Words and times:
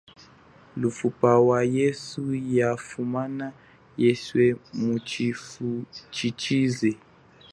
Lufuma 0.81 1.31
wa 1.47 1.59
yesu 1.77 2.21
yafumana 2.57 3.47
kweswe 3.95 4.45
muchifuchichize. 4.81 6.91